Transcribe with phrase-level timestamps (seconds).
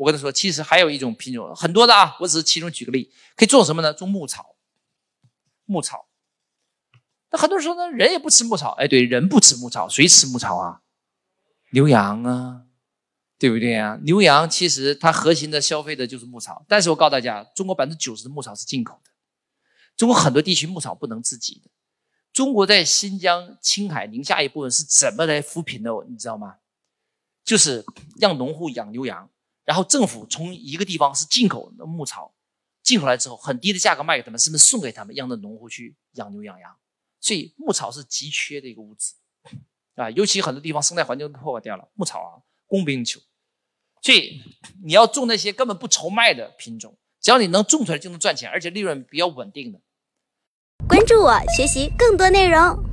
[0.00, 3.92] 我跟他说，其实还有一种品种，很多的啊，我只是其中举个例，可以种什么呢？
[3.92, 4.56] 种牧草。
[5.66, 6.08] 牧草。
[7.30, 8.70] 那很多人说呢，人也不吃牧草。
[8.78, 10.80] 哎，对，人不吃牧草，谁吃牧草啊？
[11.72, 12.62] 牛羊啊，
[13.38, 13.98] 对不对啊？
[14.04, 16.64] 牛羊其实它核心的消费的就是牧草。
[16.66, 19.10] 但是我告诉大家，中国百分之九十的牧草是进口的，
[19.98, 21.70] 中国很多地区牧草不能自给的。
[22.32, 25.90] 中国在新疆、青海、宁夏一部分是怎么来扶贫的？
[26.08, 26.56] 你知道吗？
[27.44, 27.84] 就是
[28.18, 29.28] 让农户养牛羊。
[29.70, 32.34] 然后政府从一个地方是进口的牧草，
[32.82, 36.76] 进口来之后很低的价格卖给他们，是不是送给他们，让那农户去养牛养羊？
[37.20, 39.14] 所以牧草是急缺的一个物资
[39.94, 43.20] 啊，尤其很多地方生态环境都破坏掉了，牧草啊供不应求。
[44.02, 44.42] 所以
[44.82, 49.80] 你要种那些根本不愁卖的品种，只要你能种出来就能赚钱，而且利润比较稳定的。
[50.88, 52.89] 关注我，学习更多内容。